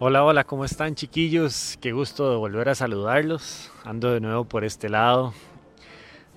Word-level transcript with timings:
Hola, 0.00 0.24
hola, 0.24 0.42
¿cómo 0.42 0.64
están 0.64 0.96
chiquillos? 0.96 1.78
Qué 1.80 1.92
gusto 1.92 2.28
de 2.28 2.36
volver 2.36 2.68
a 2.68 2.74
saludarlos. 2.74 3.70
Ando 3.84 4.12
de 4.12 4.20
nuevo 4.20 4.44
por 4.44 4.64
este 4.64 4.88
lado. 4.88 5.32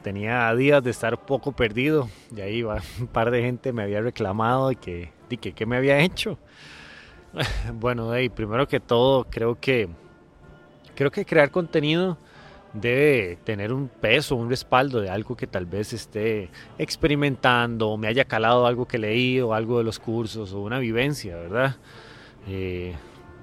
Tenía 0.03 0.53
días 0.53 0.83
de 0.83 0.91
estar 0.91 1.25
poco 1.25 1.53
perdido. 1.53 2.07
Y 2.35 2.41
ahí 2.41 2.61
va, 2.61 2.83
un 2.99 3.07
par 3.07 3.31
de 3.31 3.41
gente 3.41 3.73
me 3.73 3.81
había 3.81 3.99
reclamado 3.99 4.69
de 4.69 4.75
que, 4.75 5.11
de 5.27 5.37
que 5.37 5.53
qué 5.53 5.65
me 5.65 5.75
había 5.75 5.99
hecho. 5.99 6.37
Bueno, 7.73 8.13
hey, 8.13 8.29
primero 8.29 8.67
que 8.67 8.79
todo, 8.79 9.25
creo 9.25 9.59
que 9.59 9.89
creo 10.95 11.11
que 11.11 11.25
crear 11.25 11.51
contenido 11.51 12.17
debe 12.73 13.37
tener 13.43 13.73
un 13.73 13.89
peso, 13.89 14.35
un 14.35 14.49
respaldo 14.49 15.01
de 15.01 15.09
algo 15.09 15.35
que 15.35 15.45
tal 15.45 15.65
vez 15.65 15.93
esté 15.93 16.49
experimentando, 16.77 17.89
o 17.89 17.97
me 17.97 18.07
haya 18.07 18.25
calado 18.25 18.67
algo 18.67 18.87
que 18.87 18.97
leí, 18.99 19.39
o 19.41 19.53
algo 19.53 19.79
de 19.79 19.83
los 19.83 19.99
cursos, 19.99 20.53
o 20.53 20.61
una 20.61 20.79
vivencia, 20.79 21.35
¿verdad? 21.35 21.75
Eh, 22.47 22.95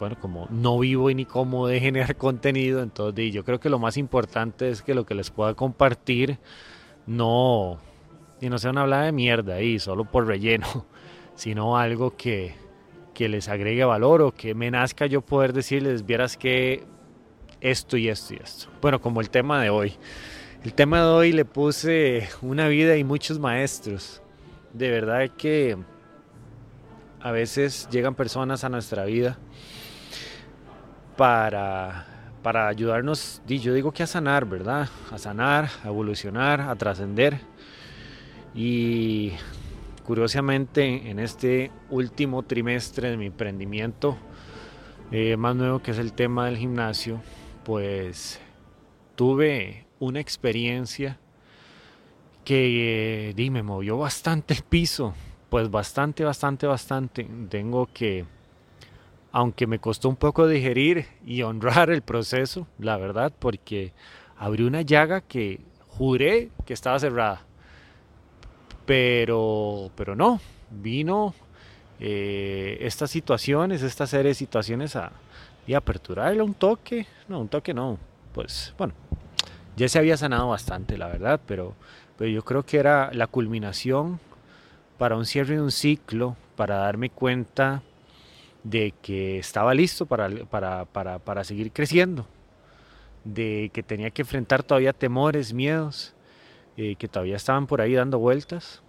bueno, 0.04 0.20
como 0.20 0.46
no 0.50 0.78
vivo 0.78 1.08
y 1.08 1.14
ni 1.14 1.24
cómo 1.24 1.66
de 1.66 1.80
generar 1.80 2.16
contenido, 2.18 2.82
entonces 2.82 3.32
yo 3.32 3.42
creo 3.42 3.58
que 3.58 3.70
lo 3.70 3.78
más 3.78 3.96
importante 3.96 4.68
es 4.68 4.82
que 4.82 4.94
lo 4.94 5.06
que 5.06 5.14
les 5.14 5.30
pueda 5.30 5.54
compartir 5.54 6.38
no, 7.06 7.78
y 8.38 8.50
no 8.50 8.58
sea 8.58 8.72
una 8.72 8.82
habla 8.82 9.00
de 9.00 9.12
mierda 9.12 9.54
ahí, 9.54 9.78
solo 9.78 10.04
por 10.04 10.26
relleno, 10.26 10.84
sino 11.36 11.78
algo 11.78 12.14
que, 12.18 12.54
que 13.14 13.30
les 13.30 13.48
agregue 13.48 13.82
valor 13.86 14.20
o 14.20 14.32
que 14.32 14.54
me 14.54 14.70
nazca 14.70 15.06
yo 15.06 15.22
poder 15.22 15.54
decirles, 15.54 16.04
vieras 16.04 16.36
que 16.36 16.84
esto 17.62 17.96
y 17.96 18.10
esto 18.10 18.34
y 18.34 18.40
esto. 18.42 18.68
Bueno, 18.82 19.00
como 19.00 19.22
el 19.22 19.30
tema 19.30 19.62
de 19.62 19.70
hoy. 19.70 19.94
El 20.64 20.74
tema 20.74 20.98
de 20.98 21.06
hoy 21.06 21.32
le 21.32 21.46
puse 21.46 22.28
una 22.42 22.68
vida 22.68 22.98
y 22.98 23.04
muchos 23.04 23.38
maestros. 23.38 24.20
De 24.74 24.90
verdad 24.90 25.30
que 25.30 25.78
a 27.22 27.30
veces 27.30 27.88
llegan 27.90 28.14
personas 28.14 28.64
a 28.64 28.68
nuestra 28.68 29.06
vida 29.06 29.38
para, 31.16 32.06
para 32.42 32.68
ayudarnos, 32.68 33.42
yo 33.46 33.72
digo 33.74 33.92
que 33.92 34.02
a 34.02 34.06
sanar, 34.06 34.46
¿verdad? 34.46 34.88
A 35.10 35.18
sanar, 35.18 35.68
a 35.84 35.88
evolucionar, 35.88 36.60
a 36.60 36.74
trascender. 36.76 37.40
Y 38.54 39.32
curiosamente 40.04 41.10
en 41.10 41.18
este 41.18 41.70
último 41.90 42.42
trimestre 42.42 43.10
de 43.10 43.16
mi 43.16 43.26
emprendimiento, 43.26 44.16
eh, 45.10 45.36
más 45.36 45.56
nuevo 45.56 45.80
que 45.80 45.92
es 45.92 45.98
el 45.98 46.12
tema 46.12 46.46
del 46.46 46.56
gimnasio, 46.56 47.20
pues 47.64 48.40
tuve 49.14 49.86
una 49.98 50.20
experiencia 50.20 51.18
que 52.44 53.30
eh, 53.36 53.50
me 53.50 53.62
movió 53.62 53.96
bastante 53.96 54.54
el 54.54 54.62
piso, 54.62 55.14
pues 55.48 55.70
bastante, 55.70 56.24
bastante, 56.24 56.66
bastante. 56.66 57.26
Tengo 57.48 57.88
que 57.92 58.24
aunque 59.34 59.66
me 59.66 59.80
costó 59.80 60.08
un 60.08 60.14
poco 60.14 60.46
digerir 60.46 61.06
y 61.26 61.42
honrar 61.42 61.90
el 61.90 62.02
proceso, 62.02 62.68
la 62.78 62.96
verdad, 62.98 63.32
porque 63.36 63.92
abrí 64.38 64.62
una 64.62 64.82
llaga 64.82 65.22
que 65.22 65.58
juré 65.88 66.50
que 66.64 66.72
estaba 66.72 67.00
cerrada. 67.00 67.42
Pero, 68.86 69.90
pero 69.96 70.14
no, 70.14 70.40
vino 70.70 71.34
eh, 71.98 72.78
estas 72.82 73.10
situaciones, 73.10 73.82
esta 73.82 74.06
serie 74.06 74.28
de 74.28 74.34
situaciones 74.34 74.94
a, 74.94 75.10
y 75.66 75.74
aperturarle 75.74 76.40
un 76.40 76.54
toque. 76.54 77.08
No, 77.26 77.40
un 77.40 77.48
toque 77.48 77.74
no. 77.74 77.98
Pues 78.32 78.72
bueno, 78.78 78.94
ya 79.76 79.88
se 79.88 79.98
había 79.98 80.16
sanado 80.16 80.50
bastante, 80.50 80.96
la 80.96 81.08
verdad, 81.08 81.40
pero, 81.44 81.74
pero 82.16 82.30
yo 82.30 82.44
creo 82.44 82.64
que 82.64 82.76
era 82.76 83.10
la 83.12 83.26
culminación 83.26 84.20
para 84.96 85.16
un 85.16 85.26
cierre 85.26 85.56
de 85.56 85.60
un 85.60 85.72
ciclo, 85.72 86.36
para 86.54 86.76
darme 86.76 87.10
cuenta 87.10 87.82
de 88.64 88.94
que 89.02 89.38
estaba 89.38 89.74
listo 89.74 90.06
para, 90.06 90.86
para, 90.86 91.44
seguir 91.44 91.70
creciendo, 91.70 92.26
de 93.22 93.70
que 93.72 93.82
tenía 93.82 94.10
que 94.10 94.22
enfrentar 94.22 94.62
todavía 94.62 94.92
temores, 94.92 95.52
miedos, 95.52 96.14
eh, 96.76 96.96
que 96.96 97.06
todavía 97.06 97.36
estaban 97.36 97.66
por 97.66 97.80
ahí 97.80 97.94
dando 97.94 98.18
vueltas. 98.18 98.82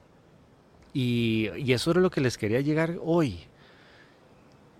Y, 0.93 1.49
y, 1.57 1.73
eso 1.73 1.91
era 1.91 1.99
lo 1.99 2.09
que 2.09 2.21
les 2.21 2.37
quería 2.37 2.61
llegar 2.61 2.97
hoy. 3.03 3.39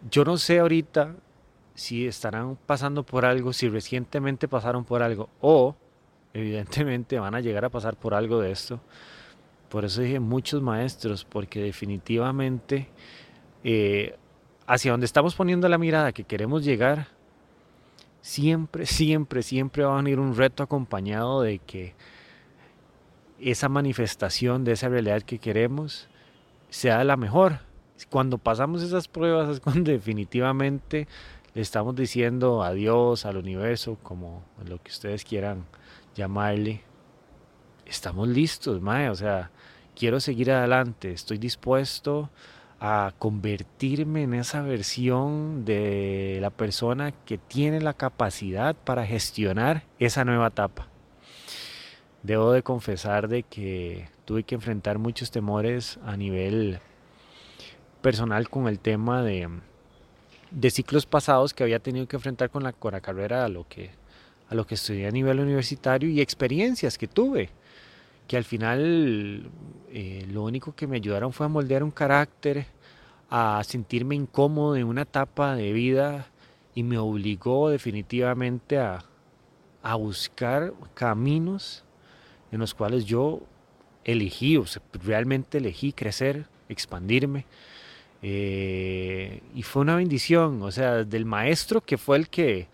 Yo 0.10 0.24
no 0.24 0.38
sé 0.38 0.60
ahorita 0.60 1.16
si 1.74 2.08
estarán 2.08 2.58
pasando 2.66 3.04
por 3.04 3.26
algo, 3.26 3.52
si 3.52 3.68
recientemente 3.68 4.48
pasaron 4.48 4.86
por 4.86 5.04
algo, 5.04 5.30
o 5.42 5.76
evidentemente 6.34 7.20
van 7.20 7.36
a 7.36 7.42
llegar 7.42 7.66
a 7.66 7.70
pasar 7.70 7.98
por 7.98 8.14
algo 8.14 8.40
de 8.40 8.52
esto. 8.52 8.80
Por 9.68 9.84
eso 9.84 10.02
dije 10.02 10.22
muchos 10.22 10.62
maestros, 10.62 11.26
porque 11.26 11.62
definitivamente 11.62 12.88
eh, 13.66 14.16
hacia 14.68 14.92
donde 14.92 15.06
estamos 15.06 15.36
poniendo 15.36 15.70
la 15.70 15.78
mirada 15.78 16.12
que 16.12 16.24
queremos 16.24 16.64
llegar, 16.64 17.08
siempre, 18.22 18.86
siempre, 18.86 19.44
siempre 19.44 19.84
va 19.84 19.94
a 19.94 20.02
venir 20.02 20.20
un 20.20 20.36
reto 20.36 20.64
acompañado 20.64 21.42
de 21.42 21.60
que 21.60 21.94
esa 23.40 23.70
manifestación 23.70 24.64
de 24.64 24.72
esa 24.72 24.90
realidad 24.90 25.22
que 25.22 25.40
queremos 25.40 26.08
sea 26.70 27.04
la 27.04 27.18
mejor. 27.18 27.60
Cuando 28.10 28.38
pasamos 28.38 28.82
esas 28.82 29.08
pruebas 29.08 29.50
es 29.50 29.60
cuando 29.60 29.92
definitivamente 29.92 31.08
le 31.54 31.62
estamos 31.62 31.96
diciendo 31.96 32.64
adiós 32.64 33.26
al 33.26 33.38
universo, 33.38 33.98
como 34.02 34.44
lo 34.68 34.82
que 34.82 34.92
ustedes 34.92 35.24
quieran 35.24 35.66
llamarle. 36.16 36.82
Estamos 37.86 38.28
listos, 38.28 38.82
Mae, 38.82 39.10
o 39.10 39.16
sea, 39.16 39.52
quiero 39.96 40.20
seguir 40.20 40.52
adelante, 40.52 41.12
estoy 41.12 41.38
dispuesto 41.38 42.32
a 42.88 43.16
convertirme 43.18 44.22
en 44.22 44.36
esa 44.36 44.62
versión 44.62 45.66
de 45.66 46.38
la 46.40 46.52
persona 46.52 47.14
que 47.26 47.40
tiene 47.40 47.82
la 47.82 47.96
capacidad 47.96 48.76
para 48.76 49.08
gestionar 49.08 49.84
esa 49.98 50.24
nueva 50.24 50.50
etapa. 50.50 50.88
Debo 52.22 52.52
de 52.52 52.62
confesar 52.62 53.28
de 53.28 53.42
que 53.42 54.08
tuve 54.26 54.44
que 54.44 54.54
enfrentar 54.54 55.00
muchos 55.00 55.32
temores 55.32 55.98
a 56.06 56.16
nivel 56.16 56.78
personal 58.04 58.50
con 58.52 58.68
el 58.68 58.78
tema 58.78 59.24
de, 59.24 59.50
de 60.52 60.70
ciclos 60.70 61.08
pasados 61.08 61.56
que 61.56 61.64
había 61.64 61.80
tenido 61.80 62.08
que 62.08 62.18
enfrentar 62.18 62.52
con 62.52 62.62
la, 62.62 62.74
carrera 63.02 63.46
a 63.46 63.50
lo 63.50 63.68
que 63.68 63.90
a 64.48 64.54
lo 64.54 64.68
que 64.68 64.76
estudié 64.76 65.08
a 65.08 65.12
nivel 65.12 65.40
universitario 65.40 66.08
y 66.08 66.22
experiencias 66.22 67.00
que 67.00 67.08
tuve 67.08 67.50
que 68.28 68.38
al 68.38 68.44
final 68.44 69.50
eh, 69.92 70.26
lo 70.32 70.44
único 70.44 70.76
que 70.76 70.88
me 70.88 70.98
ayudaron 70.98 71.32
fue 71.32 71.46
a 71.46 71.50
moldear 71.50 71.84
un 71.84 71.92
carácter, 71.92 72.66
a 73.38 73.62
sentirme 73.66 74.16
incómodo 74.16 74.78
en 74.78 74.86
una 74.86 75.02
etapa 75.02 75.56
de 75.56 75.74
vida 75.74 76.28
y 76.74 76.84
me 76.84 76.98
obligó 76.98 77.70
definitivamente 77.70 78.78
a, 78.78 79.04
a 79.84 79.96
buscar 79.96 80.74
caminos 80.94 81.84
en 82.52 82.60
los 82.60 82.74
cuales 82.74 83.04
yo 83.06 83.42
elegí, 84.06 84.56
o 84.56 84.66
sea, 84.66 84.82
realmente 85.04 85.58
elegí 85.58 85.92
crecer, 85.92 86.46
expandirme. 86.70 87.46
Eh, 88.22 89.42
y 89.54 89.64
fue 89.64 89.82
una 89.82 89.98
bendición, 89.98 90.62
o 90.62 90.72
sea, 90.72 91.04
del 91.04 91.26
maestro 91.26 91.82
que 91.82 91.98
fue 91.98 92.18
el 92.18 92.30
que, 92.30 92.68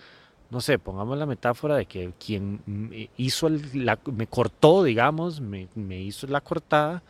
no 0.51 0.61
sé, 0.61 0.77
pongamos 0.77 1.17
la 1.17 1.25
metáfora 1.25 1.75
de 1.75 1.87
que 1.87 2.13
quien 2.23 3.09
hizo, 3.17 3.49
la, 3.73 3.97
me 4.13 4.27
cortó, 4.27 4.83
digamos, 4.83 5.41
me, 5.41 5.67
hizo 5.99 6.27
la 6.27 6.41
cortada, 6.41 7.01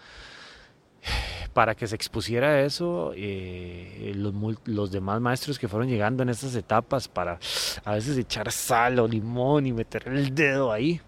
para 1.53 1.75
que 1.75 1.87
se 1.87 1.95
expusiera 1.95 2.61
eso, 2.61 3.11
eh, 3.15 4.13
los, 4.15 4.33
los, 4.65 4.91
demás 4.91 5.19
maestros 5.19 5.59
que 5.59 5.67
fueron 5.67 5.89
llegando 5.89 6.23
en 6.23 6.29
estas 6.29 6.55
etapas 6.55 7.07
para 7.07 7.39
a 7.83 7.93
veces 7.93 8.17
echar 8.17 8.51
sal 8.51 8.99
o 8.99 9.07
limón 9.07 9.67
y 9.67 9.73
meter 9.73 10.07
el 10.07 10.33
dedo 10.33 10.71
ahí. 10.71 11.01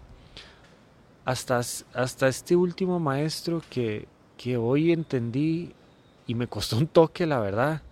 Hasta, 1.24 1.58
hasta 1.94 2.28
este 2.28 2.54
último 2.54 3.00
maestro 3.00 3.62
que, 3.70 4.06
que 4.36 4.58
hoy 4.58 4.92
entendí 4.92 5.72
y 6.26 6.34
me 6.34 6.46
costó 6.46 6.76
un 6.76 6.86
toque, 6.86 7.26
la 7.26 7.38
verdad, 7.38 7.82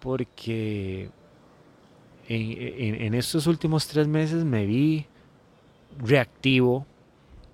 porque 0.00 1.10
en, 2.28 3.14
estos 3.14 3.46
últimos 3.46 3.86
tres 3.86 4.06
meses 4.06 4.44
me 4.44 4.66
vi 4.66 5.06
reactivo, 5.98 6.86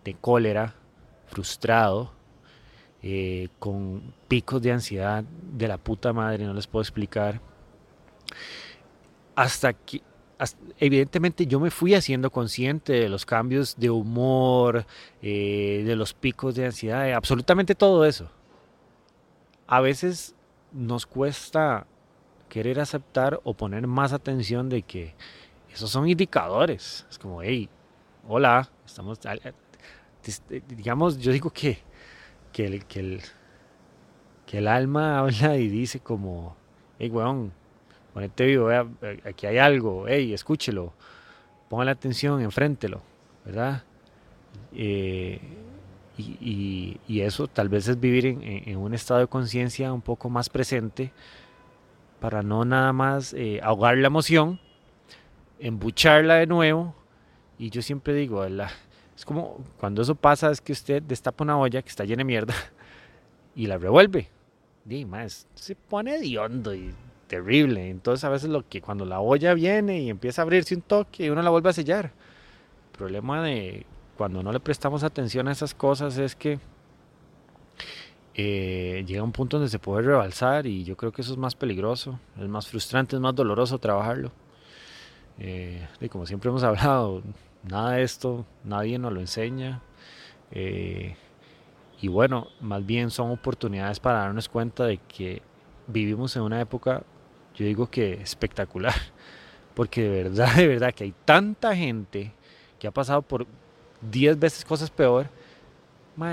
de 0.05 0.15
cólera, 0.15 0.75
frustrado, 1.29 2.13
eh, 3.07 3.49
con 3.59 4.15
picos 4.29 4.63
de 4.63 4.73
ansiedad 4.73 5.23
de 5.25 5.69
la 5.69 5.77
puta 5.77 6.15
madre, 6.15 6.47
no 6.47 6.55
les 6.55 6.67
puedo 6.67 6.81
explicar. 6.81 7.39
Hasta 9.35 9.75
que, 9.75 10.01
evidentemente 10.79 11.47
yo 11.47 11.61
me 11.61 11.71
fui 11.71 11.93
haciendo 11.93 12.31
consciente 12.31 12.95
de 12.95 13.11
los 13.11 13.27
cambios 13.27 13.77
de 13.77 13.91
humor, 13.91 14.87
eh, 15.21 15.83
de 15.85 15.97
los 15.97 16.15
picos 16.15 16.55
de 16.55 16.65
ansiedad, 16.65 17.13
absolutamente 17.13 17.75
todo 17.75 18.07
eso. 18.07 18.31
A 19.67 19.83
veces 19.83 20.35
nos 20.73 21.05
cuesta 21.05 21.87
querer 22.49 22.81
aceptar 22.81 23.39
o 23.45 23.53
poner 23.53 23.87
más 23.87 24.15
atención 24.15 24.71
de 24.71 24.81
que 24.81 25.15
esos 25.71 25.91
son 25.91 26.09
indicadores. 26.09 27.05
Es 27.11 27.19
como, 27.19 27.43
hey, 27.43 27.69
hola, 28.27 28.71
estamos, 28.87 29.21
digamos, 30.69 31.19
yo 31.19 31.33
digo 31.33 31.51
que, 31.51 31.83
que, 32.55 32.67
el, 32.67 32.85
que, 32.87 33.01
el, 33.01 33.21
que 34.47 34.59
el 34.59 34.69
alma 34.69 35.19
habla 35.19 35.59
y 35.59 35.69
dice 35.69 36.01
como, 36.01 36.57
hey, 36.99 37.11
weón, 37.11 37.53
ponete 38.15 38.47
vivo, 38.47 38.67
vea, 38.67 38.87
aquí 39.27 39.47
hay 39.47 39.59
algo, 39.59 40.07
hey, 40.09 40.33
escúchelo, 40.33 40.95
ponga 41.69 41.85
la 41.85 41.91
atención, 41.91 42.41
enfréntelo, 42.41 43.03
¿verdad? 43.45 43.83
Eh, 44.73 45.41
y, 46.17 47.21
eso 47.21 47.49
tal 47.49 47.69
vez 47.69 47.89
es 47.89 47.99
vivir 47.99 48.27
en, 48.27 48.77
un 48.77 48.95
estado 48.95 49.21
de 49.21 49.27
conciencia 49.27 49.93
un 49.93 50.03
poco 50.03 50.29
más 50.29 50.49
presente 50.49 51.11
para 52.21 52.43
no 52.43 52.65
nada 52.65 52.93
más 52.93 53.33
eh, 53.33 53.61
ahogar 53.63 53.97
la 53.97 54.09
emoción, 54.09 54.61
embucharla 55.59 56.35
de 56.35 56.47
nuevo. 56.47 56.95
Y 57.59 57.71
yo 57.71 57.83
siempre 57.83 58.15
digo, 58.15 58.45
es 59.17 59.25
como 59.25 59.59
cuando 59.79 60.03
eso 60.03 60.15
pasa 60.15 60.51
es 60.51 60.61
que 60.61 60.73
usted 60.73 61.03
destapa 61.03 61.45
una 61.45 61.59
olla 61.59 61.83
que 61.83 61.89
está 61.89 62.05
llena 62.05 62.21
de 62.21 62.25
mierda 62.25 62.55
y 63.55 63.67
la 63.67 63.79
revuelve. 63.79 64.29
Y 64.89 65.05
más, 65.05 65.47
se 65.55 65.75
pone 65.75 66.19
de 66.19 66.39
hondo 66.39 66.75
y 66.75 66.93
terrible. 67.27 67.89
Entonces 67.89 68.25
a 68.25 68.29
veces 68.29 68.51
lo 68.51 68.69
que 68.69 68.81
cuando 68.81 69.05
la 69.05 69.21
olla 69.21 69.55
viene 69.55 70.01
y 70.01 70.11
empieza 70.11 70.43
a 70.43 70.45
abrirse 70.45 70.75
un 70.75 70.83
toque 70.83 71.27
y 71.27 71.31
uno 71.31 71.43
la 71.43 71.51
vuelve 71.51 71.71
a 71.71 71.73
sellar. 71.73 72.13
El 72.93 72.99
problema 72.99 73.43
de 73.43 73.87
cuando 74.17 74.43
no 74.43 74.53
le 74.53 74.61
prestamos 74.61 75.03
atención 75.03 75.49
a 75.49 75.53
esas 75.53 75.75
cosas 75.75 76.19
es 76.19 76.37
que 76.37 76.59
eh, 78.35 79.05
llega 79.07 79.23
un 79.23 79.33
punto 79.33 79.59
donde 79.59 79.71
se 79.71 79.79
puede 79.79 80.03
rebalsar 80.03 80.67
y 80.67 80.85
yo 80.85 80.97
creo 80.97 81.13
que 81.13 81.23
eso 81.23 81.33
es 81.33 81.39
más 81.39 81.55
peligroso, 81.55 82.19
es 82.41 82.49
más 82.49 82.67
frustrante, 82.67 83.17
es 83.17 83.23
más 83.23 83.35
doloroso 83.35 83.79
trabajarlo. 83.79 84.33
Eh, 85.39 85.87
y 86.01 86.09
como 86.09 86.27
siempre 86.27 86.51
hemos 86.51 86.63
hablado, 86.65 87.23
nada 87.69 87.93
de 87.93 88.03
esto, 88.03 88.47
nadie 88.65 88.99
nos 88.99 89.13
lo 89.13 89.21
enseña. 89.21 89.81
Eh, 90.51 91.17
y 92.01 92.09
bueno, 92.09 92.49
más 92.61 92.85
bien 92.85 93.11
son 93.11 93.31
oportunidades 93.31 94.01
para 94.01 94.21
darnos 94.21 94.49
cuenta 94.49 94.85
de 94.85 94.99
que 94.99 95.43
vivimos 95.87 96.37
en 96.37 96.43
una 96.43 96.61
época, 96.61 97.03
yo 97.55 97.65
digo 97.65 97.89
que 97.89 98.15
espectacular, 98.15 98.95
porque 99.75 100.03
de 100.03 100.23
verdad, 100.25 100.55
de 100.55 100.69
verdad 100.69 100.95
que 100.95 101.05
hay 101.05 101.15
tanta 101.25 101.75
gente 101.75 102.33
que 102.79 102.87
ha 102.87 102.91
pasado 102.91 103.23
por 103.23 103.47
10 104.11 104.39
veces 104.39 104.65
cosas 104.65 104.91
peor. 104.91 105.27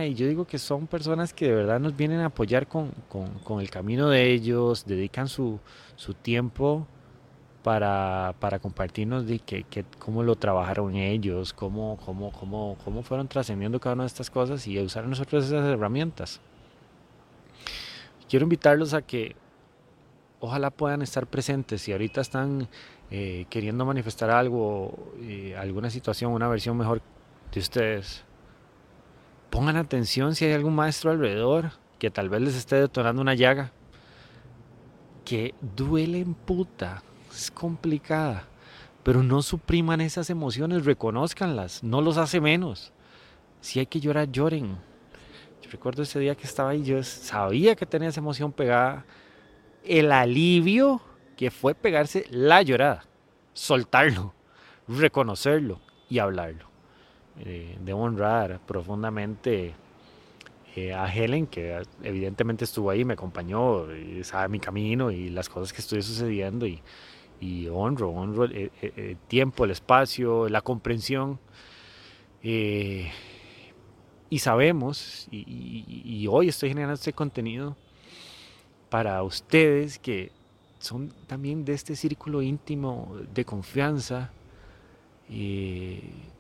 y 0.06 0.13
yo 0.13 0.28
digo 0.28 0.45
que 0.45 0.60
son 0.60 0.88
personas 0.88 1.33
que 1.33 1.45
de 1.45 1.56
verdad 1.56 1.80
nos 1.80 1.95
vienen 1.95 2.19
a 2.19 2.25
apoyar 2.28 2.68
con, 2.68 2.94
el 3.60 3.69
camino 3.69 4.10
de 4.10 4.31
ellos, 4.31 4.86
dedican 4.86 5.28
su, 5.28 5.60
tiempo 6.22 6.88
para, 7.63 8.59
compartirnos 8.61 9.27
de 9.27 9.39
que, 9.39 9.65
cómo 9.99 10.23
lo 10.23 10.35
trabajaron 10.35 10.95
ellos, 10.95 11.53
cómo, 11.53 11.97
cómo, 12.05 12.31
cómo, 12.31 12.77
cómo 12.83 13.03
fueron 13.03 13.27
trascendiendo 13.27 13.79
cada 13.79 13.93
una 13.95 14.03
de 14.03 14.07
estas 14.07 14.29
cosas 14.29 14.65
y 14.67 14.79
usar 14.79 15.05
nosotros 15.07 15.45
esas 15.45 15.65
herramientas. 15.65 16.41
Quiero 18.27 18.43
invitarlos 18.43 18.93
a 18.93 19.01
que 19.01 19.35
ojalá 20.39 20.71
puedan 20.71 21.01
estar 21.01 21.27
presentes. 21.27 21.81
Si 21.81 21.91
ahorita 21.91 22.21
están 22.21 22.67
eh, 23.09 23.45
queriendo 23.49 23.85
manifestar 23.85 24.29
algo, 24.29 25.13
eh, 25.19 25.55
alguna 25.57 25.89
situación, 25.89 26.31
una 26.31 26.47
versión 26.47 26.77
mejor 26.77 27.01
de 27.53 27.59
ustedes. 27.59 28.23
Pongan 29.49 29.75
atención 29.75 30.33
si 30.33 30.45
hay 30.45 30.53
algún 30.53 30.75
maestro 30.75 31.11
alrededor 31.11 31.71
que 31.99 32.09
tal 32.09 32.29
vez 32.29 32.41
les 32.41 32.55
esté 32.55 32.77
detonando 32.77 33.21
una 33.21 33.35
llaga. 33.35 33.71
Que 35.25 35.53
duele 35.75 36.19
en 36.19 36.33
puta, 36.33 37.03
es 37.36 37.51
complicada. 37.51 38.48
Pero 39.04 39.24
no 39.24 39.42
supriman 39.42 40.00
esas 40.01 40.30
emociones, 40.30 40.86
reconozcanlas, 40.86 41.83
no 41.83 42.01
los 42.01 42.18
hace 42.18 42.39
menos. 42.39 42.94
Si 43.60 43.80
hay 43.80 43.88
que 43.88 44.00
llorar, 44.00 44.31
lloren. 44.31 44.78
Yo 45.62 45.72
recuerdo 45.72 46.04
ese 46.04 46.19
día 46.19 46.36
que 46.36 46.45
estaba 46.45 46.72
ahí, 46.72 46.83
yo 46.83 47.01
sabía 47.04 47.75
que 47.75 47.86
tenía 47.86 48.10
esa 48.10 48.19
emoción 48.19 48.51
pegada. 48.51 49.06
El 49.83 50.12
alivio 50.12 51.01
que 51.36 51.50
fue 51.50 51.74
pegarse 51.74 52.25
la 52.30 52.62
llorada, 52.62 53.06
soltarlo, 53.54 54.33
reconocerlo 54.88 55.80
y 56.10 56.19
hablarlo. 56.19 56.69
Eh, 57.39 57.78
de 57.83 57.94
honrar 57.94 58.60
profundamente 58.68 59.74
eh, 60.75 60.94
a 60.94 61.12
Helen, 61.12 61.48
que 61.48 61.81
evidentemente 62.04 62.66
estuvo 62.66 62.89
ahí, 62.89 63.04
me 63.04 63.13
acompañó, 63.13 63.92
y 63.95 64.24
sabe 64.24 64.50
mi 64.50 64.60
camino 64.60 65.10
y 65.10 65.30
las 65.30 65.50
cosas 65.50 65.74
que 65.74 65.81
estoy 65.81 66.01
sucediendo 66.01 66.68
y, 66.68 66.81
y 67.41 67.67
honro, 67.67 68.11
honro 68.11 68.45
el, 68.45 69.17
tiempo, 69.27 69.65
el 69.65 69.71
espacio, 69.71 70.47
la 70.47 70.61
comprensión. 70.61 71.39
Eh, 72.43 73.11
y 74.29 74.39
sabemos, 74.39 75.27
y, 75.31 76.25
hoy 76.27 76.47
estoy 76.47 76.69
generando 76.69 76.93
este 76.93 77.11
contenido 77.11 77.75
para 78.89 79.21
ustedes 79.23 79.99
que 79.99 80.31
son 80.79 81.13
también 81.27 81.65
de 81.65 81.73
este 81.73 81.95
círculo 81.95 82.41
íntimo 82.41 83.17
de 83.33 83.44
confianza, 83.44 84.31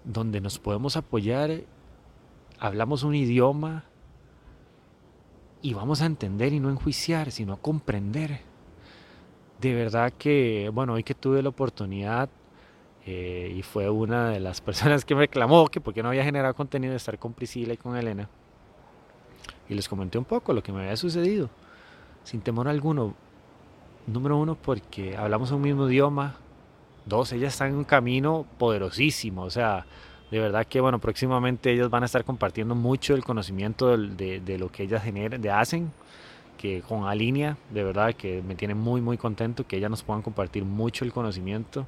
donde 0.05 0.39
nos 0.39 0.59
podemos 0.59 0.95
apoyar, 0.95 1.63
hablamos 2.59 3.03
un 3.03 3.15
idioma 3.15 3.85
y 5.61 5.73
vamos 5.73 6.01
a 6.01 6.05
entender 6.05 6.53
y 6.53 6.59
no 6.59 6.69
enjuiciar, 6.69 7.31
sino 7.31 7.53
a 7.53 7.57
comprender. 7.57 8.50
De 9.61 9.75
verdad 9.75 10.11
que, 10.17 10.71
bueno, 10.73 10.93
hoy 10.93 11.03
que 11.03 11.13
tuve 11.13 11.41
la 11.43 11.49
oportunidad 11.49 12.29
eh, 13.05 13.53
y 13.55 13.61
fue 13.61 13.89
una 13.89 14.29
de 14.29 14.39
las 14.39 14.59
personas 14.67 15.05
que 15.05 15.13
me 15.13 15.21
reclamó 15.21 15.67
que 15.67 15.79
porque 15.79 16.01
no 16.01 16.09
había 16.09 16.23
generado 16.23 16.53
contenido 16.55 16.91
de 16.91 16.97
estar 16.97 17.19
con 17.19 17.33
Priscila 17.33 17.73
y 17.73 17.77
con 17.77 17.95
Elena. 17.95 18.27
Y 19.69 19.75
les 19.75 19.87
comenté 19.87 20.17
un 20.17 20.25
poco 20.25 20.51
lo 20.53 20.63
que 20.63 20.71
me 20.71 20.81
había 20.81 20.97
sucedido, 20.97 21.49
sin 22.23 22.41
temor 22.41 22.67
alguno. 22.67 23.13
Número 24.07 24.35
uno, 24.35 24.55
porque 24.55 25.15
hablamos 25.15 25.51
un 25.51 25.61
mismo 25.61 25.87
idioma, 25.87 26.35
Dos, 27.05 27.31
ellas 27.33 27.53
están 27.53 27.69
en 27.69 27.75
un 27.75 27.83
camino 27.83 28.45
poderosísimo, 28.59 29.41
o 29.43 29.49
sea, 29.49 29.85
de 30.29 30.39
verdad 30.39 30.67
que 30.67 30.79
bueno, 30.79 30.99
próximamente 30.99 31.71
ellas 31.71 31.89
van 31.89 32.03
a 32.03 32.05
estar 32.05 32.23
compartiendo 32.23 32.75
mucho 32.75 33.15
el 33.15 33.23
conocimiento 33.23 33.97
de, 33.97 34.57
lo 34.59 34.71
que 34.71 34.83
ellas 34.83 35.03
generan, 35.03 35.41
de 35.41 35.49
hacen, 35.49 35.91
que 36.61 36.81
con 36.81 37.05
Alinea, 37.05 37.57
de 37.71 37.83
verdad 37.83 38.13
que 38.13 38.43
me 38.43 38.53
tiene 38.55 38.75
muy 38.75 39.01
muy 39.01 39.17
contento 39.17 39.65
que 39.65 39.77
ellas 39.77 39.89
nos 39.89 40.03
puedan 40.03 40.21
compartir 40.21 40.63
mucho 40.63 41.03
el 41.03 41.11
conocimiento. 41.11 41.87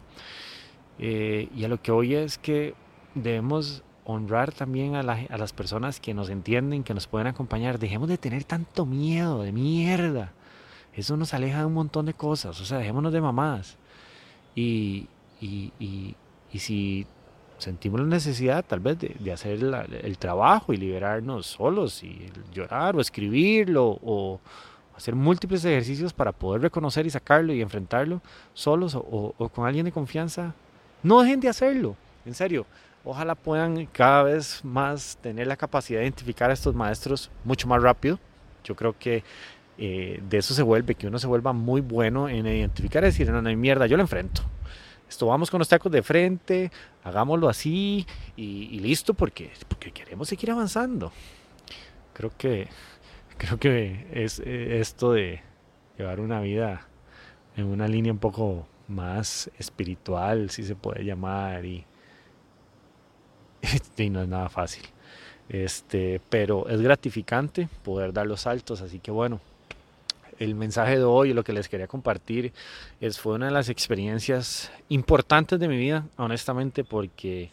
Eh, 0.97 1.47
y 1.55 1.63
a 1.63 1.67
lo 1.67 1.81
que 1.81 1.91
hoy 1.91 2.15
es 2.15 2.37
que 2.37 2.73
debemos 3.13 3.83
honrar 4.05 4.51
también 4.51 4.95
a, 4.95 4.99
a, 5.01 5.37
las 5.37 5.53
personas 5.53 5.99
que 5.99 6.13
nos 6.13 6.29
entienden, 6.29 6.83
que 6.83 6.93
nos 6.93 7.07
pueden 7.07 7.27
acompañar. 7.27 7.77
Dejemos 7.77 8.09
de 8.09 8.17
tener 8.17 8.43
tanto 8.43 8.85
miedo, 8.85 9.43
de 9.43 9.51
mierda. 9.51 10.33
Eso 10.93 11.17
nos 11.17 11.33
aleja 11.33 11.59
de 11.59 11.65
un 11.65 11.73
montón 11.73 12.05
de 12.07 12.13
cosas. 12.13 12.59
O 12.59 12.65
sea, 12.65 12.79
dejémonos 12.79 13.13
de 13.13 13.21
mamadas. 13.21 13.77
Y, 14.55 15.07
si 16.53 17.05
sentimos 17.63 18.01
la 18.01 18.07
necesidad 18.07 18.63
tal 18.65 18.81
vez 18.81 18.97
de, 18.99 19.31
hacer 19.31 19.59
el 20.03 20.17
trabajo 20.17 20.73
y 20.73 20.77
liberarnos 20.77 21.47
solos 21.47 22.03
y 22.03 22.29
llorar 22.53 22.95
o 22.95 23.01
escribirlo 23.01 23.99
o 24.03 24.39
hacer 24.95 25.15
múltiples 25.15 25.63
ejercicios 25.65 26.13
para 26.13 26.31
poder 26.31 26.61
reconocer 26.61 27.05
y 27.05 27.09
sacarlo 27.09 27.53
y 27.53 27.61
enfrentarlo 27.61 28.21
solos 28.53 28.95
o, 28.95 29.33
con 29.53 29.65
alguien 29.65 29.85
de 29.85 29.91
confianza, 29.91 30.53
no 31.01 31.21
dejen 31.21 31.39
de 31.39 31.49
hacerlo, 31.49 31.95
en 32.25 32.33
serio. 32.33 32.65
Ojalá 33.05 33.35
puedan 33.35 33.85
cada 33.87 34.23
vez 34.23 34.63
más 34.63 35.17
tener 35.21 35.47
la 35.47 35.57
capacidad 35.57 35.99
de 35.99 36.05
identificar 36.05 36.49
a 36.49 36.53
estos 36.53 36.73
maestros 36.73 37.29
mucho 37.43 37.67
más 37.67 37.81
rápido. 37.81 38.17
Yo 38.63 38.75
creo 38.75 38.95
que 38.97 39.23
eh, 39.77 40.21
de 40.29 40.37
eso 40.37 40.53
se 40.53 40.63
vuelve, 40.63 40.95
que 40.95 41.07
uno 41.07 41.19
se 41.19 41.27
vuelva 41.27 41.51
muy 41.51 41.81
bueno 41.81 42.29
en 42.29 42.45
identificar 42.45 43.03
decir, 43.03 43.29
no, 43.29 43.41
no 43.41 43.49
hay 43.49 43.57
mierda, 43.57 43.87
yo 43.87 43.97
lo 43.97 44.03
enfrento. 44.03 44.43
Esto 45.13 45.27
vamos 45.27 45.51
con 45.51 45.59
los 45.59 45.69
tacos 45.69 45.91
de 45.91 46.01
frente, 46.01 46.71
hagámoslo 47.03 47.47
así 47.47 48.07
y, 48.35 48.79
listo 48.79 49.13
porque, 49.13 49.51
porque 49.67 49.91
queremos 49.91 50.27
seguir 50.27 50.49
avanzando. 50.49 51.11
Creo 52.13 52.31
que, 52.35 52.67
creo 53.37 53.59
que 53.59 54.07
es 54.11 54.39
eh, 54.39 54.79
esto 54.79 55.11
de 55.11 55.43
llevar 55.99 56.19
una 56.19 56.41
vida 56.41 56.87
en 57.55 57.67
una 57.67 57.87
línea 57.87 58.11
un 58.11 58.17
poco 58.17 58.65
más 58.87 59.51
espiritual, 59.59 60.49
si 60.49 60.63
se 60.63 60.73
puede 60.75 61.05
llamar, 61.05 61.63
y, 61.63 61.85
y 63.97 64.09
no 64.09 64.23
es 64.23 64.27
nada 64.27 64.49
fácil. 64.49 64.83
Este, 65.47 66.21
pero 66.31 66.67
es 66.69 66.81
gratificante 66.81 67.69
poder 67.83 68.13
dar 68.13 68.25
los 68.25 68.41
saltos, 68.41 68.81
así 68.81 68.97
que 68.97 69.11
bueno, 69.11 69.41
el 70.39 70.55
mensaje 70.55 70.97
de 70.97 71.03
hoy, 71.03 71.33
lo 71.33 71.43
que 71.43 71.53
les 71.53 71.69
quería 71.69 71.87
compartir, 71.87 72.53
es, 72.99 73.19
fue 73.19 73.35
una 73.35 73.47
de 73.47 73.51
las 73.51 73.69
experiencias 73.69 74.71
importantes 74.89 75.59
de 75.59 75.67
mi 75.67 75.77
vida, 75.77 76.05
honestamente, 76.17 76.83
porque 76.83 77.49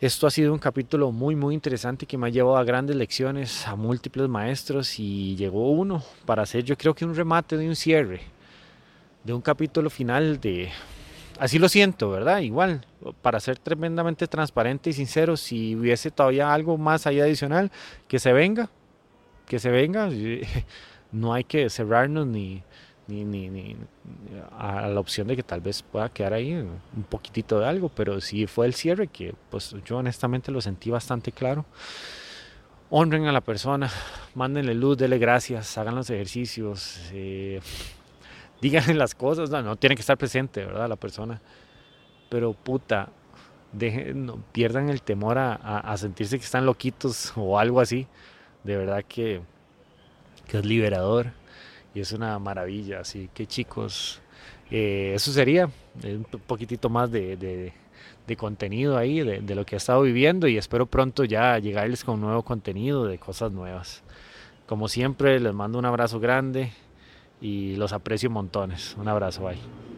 esto 0.00 0.26
ha 0.26 0.30
sido 0.30 0.54
un 0.54 0.58
capítulo 0.58 1.12
muy, 1.12 1.36
muy 1.36 1.54
interesante 1.54 2.06
que 2.06 2.16
me 2.16 2.26
ha 2.26 2.30
llevado 2.30 2.56
a 2.56 2.64
grandes 2.64 2.96
lecciones, 2.96 3.68
a 3.68 3.76
múltiples 3.76 4.30
maestros 4.30 4.98
y 4.98 5.36
llegó 5.36 5.70
uno 5.70 6.02
para 6.24 6.42
hacer 6.42 6.64
yo 6.64 6.74
creo 6.78 6.94
que 6.94 7.04
un 7.04 7.14
remate 7.14 7.58
de 7.58 7.68
un 7.68 7.76
cierre, 7.76 8.22
de 9.24 9.34
un 9.34 9.42
capítulo 9.42 9.90
final 9.90 10.40
de... 10.40 10.70
Así 11.38 11.58
lo 11.58 11.68
siento, 11.68 12.10
¿verdad? 12.10 12.40
Igual, 12.40 12.86
para 13.20 13.40
ser 13.40 13.58
tremendamente 13.58 14.26
transparente 14.26 14.88
y 14.88 14.94
sincero, 14.94 15.36
si 15.36 15.76
hubiese 15.76 16.10
todavía 16.10 16.52
algo 16.52 16.78
más 16.78 17.06
ahí 17.06 17.20
adicional, 17.20 17.70
que 18.08 18.18
se 18.18 18.32
venga, 18.32 18.70
que 19.46 19.58
se 19.58 19.70
venga 19.70 20.08
no 21.12 21.32
hay 21.32 21.44
que 21.44 21.68
cerrarnos 21.70 22.26
ni, 22.26 22.62
ni, 23.10 23.24
ni, 23.24 23.48
ni 23.48 23.76
a 24.58 24.88
la 24.88 25.00
opción 25.00 25.26
de 25.26 25.36
que 25.36 25.42
tal 25.42 25.60
vez 25.60 25.82
pueda 25.82 26.08
quedar 26.08 26.32
ahí 26.32 26.54
un 26.54 27.02
poquitito 27.08 27.58
de 27.58 27.66
algo, 27.66 27.88
pero 27.88 28.20
sí 28.20 28.46
fue 28.46 28.66
el 28.66 28.74
cierre 28.74 29.08
que 29.08 29.34
pues 29.50 29.74
yo 29.84 29.98
honestamente 29.98 30.52
lo 30.52 30.60
sentí 30.60 30.90
bastante 30.90 31.32
claro. 31.32 31.64
Honren 32.90 33.26
a 33.26 33.32
la 33.32 33.40
persona, 33.40 33.90
mándenle 34.34 34.74
luz, 34.74 34.98
denle 34.98 35.18
gracias, 35.18 35.78
hagan 35.78 35.94
los 35.94 36.10
ejercicios, 36.10 36.98
eh, 37.12 37.60
díganle 38.60 38.94
las 38.94 39.14
cosas, 39.14 39.50
no, 39.50 39.62
no 39.62 39.76
tiene 39.76 39.94
que 39.94 40.00
estar 40.00 40.18
presente, 40.18 40.64
¿verdad? 40.64 40.88
La 40.88 40.96
persona. 40.96 41.40
Pero 42.28 42.52
puta, 42.52 43.08
dejen, 43.72 44.26
no, 44.26 44.42
pierdan 44.52 44.88
el 44.88 45.02
temor 45.02 45.38
a, 45.38 45.54
a, 45.54 45.78
a, 45.78 45.96
sentirse 45.96 46.38
que 46.38 46.44
están 46.44 46.66
loquitos 46.66 47.32
o 47.36 47.58
algo 47.58 47.80
así. 47.80 48.06
De 48.64 48.76
verdad 48.76 49.04
que, 49.08 49.40
que 50.50 50.58
es 50.58 50.66
liberador 50.66 51.28
y 51.94 52.00
es 52.00 52.12
una 52.12 52.38
maravilla. 52.38 53.00
Así 53.00 53.30
que 53.32 53.46
chicos, 53.46 54.20
eh, 54.70 55.12
eso 55.14 55.32
sería 55.32 55.70
un 56.02 56.24
poquitito 56.46 56.88
más 56.88 57.10
de, 57.10 57.36
de, 57.36 57.72
de 58.26 58.36
contenido 58.36 58.98
ahí, 58.98 59.20
de, 59.20 59.40
de, 59.40 59.54
lo 59.54 59.64
que 59.64 59.76
he 59.76 59.78
estado 59.78 60.02
viviendo 60.02 60.48
y 60.48 60.58
espero 60.58 60.86
pronto 60.86 61.24
ya 61.24 61.58
llegarles 61.58 62.04
con 62.04 62.20
nuevo 62.20 62.42
contenido 62.42 63.06
de 63.06 63.18
cosas 63.18 63.52
nuevas. 63.52 64.02
Como 64.66 64.88
siempre, 64.88 65.38
les 65.40 65.54
mando 65.54 65.78
un 65.78 65.84
abrazo 65.84 66.20
grande 66.20 66.72
y 67.40 67.76
los 67.76 67.92
aprecio 67.92 68.30
montones. 68.30 68.96
Un 68.98 69.08
abrazo, 69.08 69.44
bye. 69.44 69.89